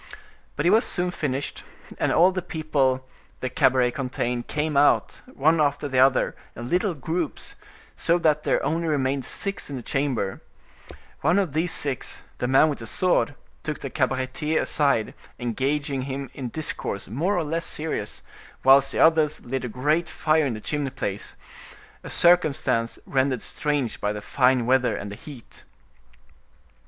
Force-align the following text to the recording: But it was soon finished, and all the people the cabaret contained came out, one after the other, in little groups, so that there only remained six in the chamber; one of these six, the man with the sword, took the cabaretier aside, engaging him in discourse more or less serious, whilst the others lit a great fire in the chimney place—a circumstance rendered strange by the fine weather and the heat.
But 0.55 0.65
it 0.65 0.71
was 0.71 0.83
soon 0.83 1.11
finished, 1.11 1.61
and 1.99 2.11
all 2.11 2.31
the 2.31 2.41
people 2.41 3.07
the 3.39 3.51
cabaret 3.51 3.91
contained 3.91 4.47
came 4.47 4.75
out, 4.75 5.21
one 5.27 5.61
after 5.61 5.87
the 5.87 5.99
other, 5.99 6.35
in 6.55 6.69
little 6.71 6.95
groups, 6.95 7.53
so 7.95 8.17
that 8.17 8.41
there 8.41 8.65
only 8.65 8.87
remained 8.87 9.25
six 9.25 9.69
in 9.69 9.75
the 9.75 9.83
chamber; 9.83 10.41
one 11.19 11.37
of 11.37 11.53
these 11.53 11.71
six, 11.71 12.23
the 12.39 12.47
man 12.47 12.67
with 12.67 12.79
the 12.79 12.87
sword, 12.87 13.35
took 13.61 13.77
the 13.81 13.91
cabaretier 13.91 14.59
aside, 14.61 15.13
engaging 15.37 16.01
him 16.01 16.31
in 16.33 16.49
discourse 16.49 17.07
more 17.07 17.37
or 17.37 17.43
less 17.43 17.67
serious, 17.67 18.23
whilst 18.63 18.91
the 18.93 18.99
others 18.99 19.41
lit 19.41 19.63
a 19.63 19.69
great 19.69 20.09
fire 20.09 20.47
in 20.47 20.55
the 20.55 20.61
chimney 20.61 20.89
place—a 20.89 22.09
circumstance 22.09 22.97
rendered 23.05 23.43
strange 23.43 24.01
by 24.01 24.11
the 24.11 24.19
fine 24.23 24.65
weather 24.65 24.95
and 24.95 25.11
the 25.11 25.15
heat. 25.15 25.63